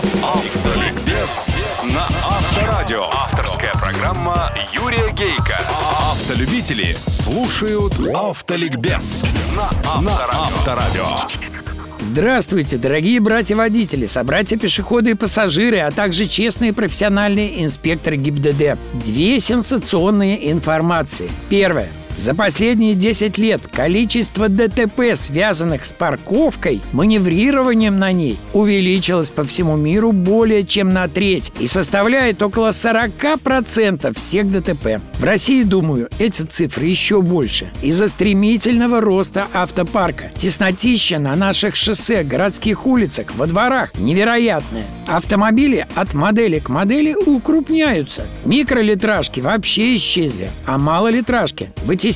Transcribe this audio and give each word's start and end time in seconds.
Автоликбез 0.00 1.48
на 1.84 2.04
Авторадио. 2.26 3.04
Авторская 3.12 3.72
программа 3.74 4.50
Юрия 4.72 5.12
Гейка. 5.12 5.58
Автолюбители 6.10 6.96
слушают 7.06 7.94
Автоликбез 8.14 9.22
на 9.54 9.68
Авторадио. 9.84 11.04
Здравствуйте, 12.00 12.78
дорогие 12.78 13.20
братья-водители, 13.20 14.06
собратья-пешеходы 14.06 15.10
и 15.10 15.14
пассажиры, 15.14 15.80
а 15.80 15.90
также 15.90 16.24
честные 16.24 16.72
профессиональные 16.72 17.62
инспекторы 17.62 18.16
ГИБДД. 18.16 18.78
Две 19.04 19.38
сенсационные 19.38 20.50
информации. 20.50 21.30
Первое. 21.50 21.90
За 22.20 22.34
последние 22.34 22.92
10 22.92 23.38
лет 23.38 23.62
количество 23.66 24.50
ДТП, 24.50 25.14
связанных 25.14 25.86
с 25.86 25.94
парковкой, 25.94 26.82
маневрированием 26.92 27.98
на 27.98 28.12
ней, 28.12 28.38
увеличилось 28.52 29.30
по 29.30 29.42
всему 29.42 29.74
миру 29.74 30.12
более 30.12 30.64
чем 30.64 30.92
на 30.92 31.08
треть 31.08 31.50
и 31.58 31.66
составляет 31.66 32.42
около 32.42 32.72
40% 32.72 34.14
всех 34.14 34.50
ДТП. 34.50 35.00
В 35.18 35.24
России, 35.24 35.62
думаю, 35.62 36.10
эти 36.18 36.42
цифры 36.42 36.84
еще 36.84 37.22
больше. 37.22 37.70
Из-за 37.80 38.06
стремительного 38.06 39.00
роста 39.00 39.46
автопарка. 39.54 40.30
Теснотища 40.36 41.18
на 41.18 41.34
наших 41.34 41.74
шоссе, 41.74 42.22
городских 42.22 42.84
улицах, 42.86 43.34
во 43.34 43.46
дворах 43.46 43.94
невероятная. 43.98 44.84
Автомобили 45.08 45.86
от 45.94 46.12
модели 46.12 46.58
к 46.58 46.68
модели 46.68 47.14
укрупняются. 47.14 48.26
Микролитражки 48.44 49.40
вообще 49.40 49.96
исчезли, 49.96 50.50
а 50.66 50.76
малолитражки 50.76 51.70
вытесняются 51.86 52.09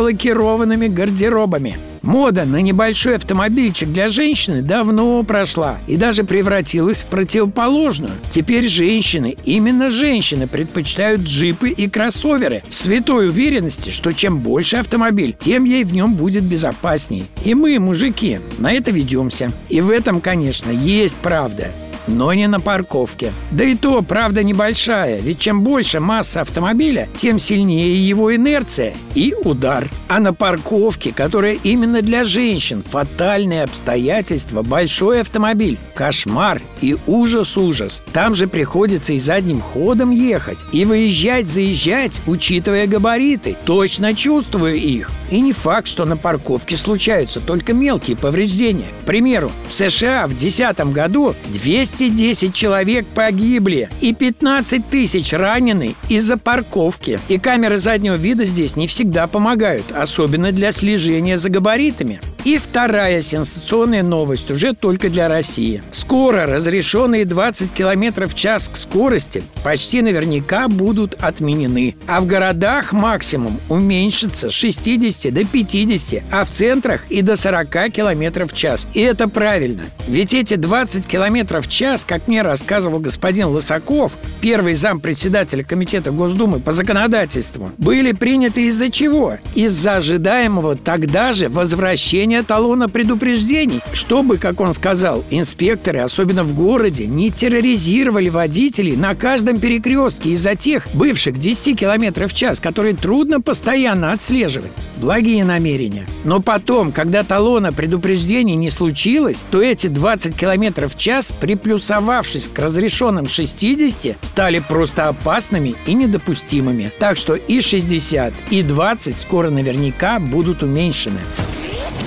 лакированными 0.00 0.88
гардеробами. 0.88 1.76
Мода 2.04 2.44
на 2.44 2.60
небольшой 2.60 3.16
автомобильчик 3.16 3.88
для 3.88 4.08
женщины 4.08 4.60
давно 4.60 5.22
прошла 5.22 5.78
и 5.86 5.96
даже 5.96 6.22
превратилась 6.24 7.02
в 7.02 7.06
противоположную. 7.06 8.12
Теперь 8.30 8.68
женщины, 8.68 9.36
именно 9.44 9.88
женщины, 9.88 10.46
предпочитают 10.46 11.22
джипы 11.22 11.70
и 11.70 11.88
кроссоверы 11.88 12.62
в 12.68 12.74
святой 12.74 13.28
уверенности, 13.28 13.88
что 13.88 14.12
чем 14.12 14.40
больше 14.40 14.76
автомобиль, 14.76 15.34
тем 15.38 15.64
ей 15.64 15.84
в 15.84 15.94
нем 15.94 16.14
будет 16.14 16.44
безопасней. 16.44 17.24
И 17.42 17.54
мы, 17.54 17.78
мужики, 17.78 18.38
на 18.58 18.72
это 18.72 18.90
ведемся. 18.90 19.50
И 19.70 19.80
в 19.80 19.88
этом, 19.88 20.20
конечно, 20.20 20.70
есть 20.70 21.16
правда 21.16 21.70
но 22.06 22.32
не 22.34 22.46
на 22.46 22.60
парковке. 22.60 23.32
Да 23.50 23.64
и 23.64 23.74
то, 23.74 24.02
правда, 24.02 24.42
небольшая, 24.42 25.20
ведь 25.20 25.40
чем 25.40 25.62
больше 25.62 26.00
масса 26.00 26.42
автомобиля, 26.42 27.08
тем 27.14 27.38
сильнее 27.38 28.06
его 28.06 28.34
инерция 28.34 28.94
и 29.14 29.34
удар. 29.34 29.88
А 30.08 30.20
на 30.20 30.32
парковке, 30.32 31.12
которая 31.12 31.56
именно 31.62 32.02
для 32.02 32.24
женщин, 32.24 32.82
фатальные 32.82 33.64
обстоятельства, 33.64 34.62
большой 34.62 35.20
автомобиль, 35.20 35.78
кошмар 35.94 36.60
и 36.80 36.96
ужас-ужас. 37.06 38.02
Там 38.12 38.34
же 38.34 38.46
приходится 38.46 39.12
и 39.12 39.18
задним 39.18 39.60
ходом 39.60 40.10
ехать, 40.10 40.58
и 40.72 40.84
выезжать-заезжать, 40.84 42.20
учитывая 42.26 42.86
габариты. 42.86 43.56
Точно 43.64 44.14
чувствую 44.14 44.76
их. 44.76 45.10
И 45.30 45.40
не 45.40 45.52
факт, 45.52 45.88
что 45.88 46.04
на 46.04 46.16
парковке 46.16 46.76
случаются 46.76 47.40
только 47.40 47.72
мелкие 47.72 48.16
повреждения. 48.16 48.88
К 49.02 49.06
примеру, 49.06 49.50
в 49.68 49.72
США 49.72 50.26
в 50.26 50.30
2010 50.30 50.92
году 50.92 51.34
210 51.46 52.54
человек 52.54 53.06
погибли 53.06 53.88
и 54.00 54.14
15 54.14 54.88
тысяч 54.88 55.32
ранены 55.32 55.94
из-за 56.08 56.36
парковки. 56.36 57.18
И 57.28 57.38
камеры 57.38 57.78
заднего 57.78 58.14
вида 58.14 58.44
здесь 58.44 58.76
не 58.76 58.86
всегда 58.86 59.26
помогают, 59.26 59.86
особенно 59.94 60.52
для 60.52 60.72
слежения 60.72 61.38
за 61.38 61.48
габаритами. 61.48 62.20
И 62.44 62.58
вторая 62.58 63.22
сенсационная 63.22 64.02
новость 64.02 64.50
уже 64.50 64.74
только 64.74 65.08
для 65.08 65.28
России. 65.28 65.82
Скоро 65.92 66.44
разрешенные 66.44 67.24
20 67.24 67.72
км 67.72 68.26
в 68.26 68.34
час 68.34 68.68
к 68.68 68.76
скорости 68.76 69.42
почти 69.64 70.02
наверняка 70.02 70.68
будут 70.68 71.14
отменены. 71.14 71.96
А 72.06 72.20
в 72.20 72.26
городах 72.26 72.92
максимум 72.92 73.58
уменьшится 73.70 74.50
с 74.50 74.52
60 74.52 75.32
до 75.32 75.44
50, 75.44 76.22
а 76.30 76.44
в 76.44 76.50
центрах 76.50 77.06
и 77.08 77.22
до 77.22 77.36
40 77.36 77.90
км 77.90 78.46
в 78.46 78.52
час. 78.54 78.86
И 78.92 79.00
это 79.00 79.26
правильно. 79.26 79.84
Ведь 80.06 80.34
эти 80.34 80.56
20 80.56 81.06
км 81.06 81.62
в 81.62 81.68
час, 81.68 82.04
как 82.04 82.28
мне 82.28 82.42
рассказывал 82.42 82.98
господин 82.98 83.46
Лысаков, 83.46 84.12
первый 84.42 84.74
зам 84.74 85.00
председателя 85.00 85.64
Комитета 85.64 86.10
Госдумы 86.10 86.60
по 86.60 86.72
законодательству, 86.72 87.72
были 87.78 88.12
приняты 88.12 88.66
из-за 88.66 88.90
чего? 88.90 89.38
Из-за 89.54 89.96
ожидаемого 89.96 90.76
тогда 90.76 91.32
же 91.32 91.48
возвращения 91.48 92.33
создания 92.34 92.42
талона 92.42 92.88
предупреждений, 92.88 93.80
чтобы, 93.92 94.38
как 94.38 94.60
он 94.60 94.74
сказал, 94.74 95.24
инспекторы, 95.30 96.00
особенно 96.00 96.42
в 96.42 96.54
городе, 96.54 97.06
не 97.06 97.30
терроризировали 97.30 98.28
водителей 98.28 98.96
на 98.96 99.14
каждом 99.14 99.60
перекрестке 99.60 100.30
из-за 100.30 100.54
тех 100.54 100.88
бывших 100.94 101.38
10 101.38 101.78
км 101.78 102.26
в 102.26 102.34
час, 102.34 102.60
которые 102.60 102.94
трудно 102.94 103.40
постоянно 103.40 104.12
отслеживать. 104.12 104.70
Благие 104.96 105.44
намерения. 105.44 106.06
Но 106.24 106.40
потом, 106.40 106.92
когда 106.92 107.22
талона 107.22 107.72
предупреждений 107.72 108.56
не 108.56 108.70
случилось, 108.70 109.42
то 109.50 109.62
эти 109.62 109.88
20 109.88 110.34
км 110.34 110.88
в 110.88 110.96
час, 110.96 111.32
приплюсовавшись 111.40 112.48
к 112.48 112.58
разрешенным 112.58 113.28
60, 113.28 114.16
стали 114.22 114.62
просто 114.68 115.08
опасными 115.08 115.74
и 115.86 115.94
недопустимыми. 115.94 116.92
Так 116.98 117.16
что 117.16 117.34
и 117.34 117.60
60, 117.60 118.32
и 118.50 118.62
20 118.62 119.16
скоро 119.16 119.50
наверняка 119.50 120.18
будут 120.18 120.62
уменьшены. 120.62 121.20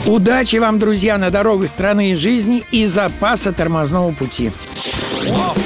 Удачи 0.06 0.58
вам, 0.58 0.80
друзья, 0.80 1.18
на 1.18 1.30
дорогах 1.30 1.70
страны 1.70 2.12
и 2.12 2.16
жизни 2.16 2.66
и 2.72 2.86
запаса 2.86 3.52
тормозного 3.52 4.12
пути. 4.12 4.52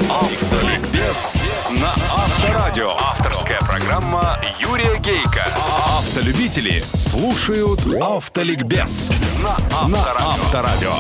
Автоликбез 0.10 1.36
на 1.72 1.90
Авторадио. 2.16 2.92
Авторская 3.00 3.60
программа 3.60 4.40
Юрия 4.60 4.98
Гейка. 5.00 5.46
Автолюбители 5.98 6.84
слушают 6.94 7.82
Автоликбез 8.02 9.12
на 9.44 9.58
Авторадио. 9.72 10.92